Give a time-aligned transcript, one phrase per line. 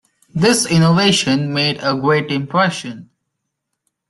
[0.33, 3.11] This innovation made a great impression.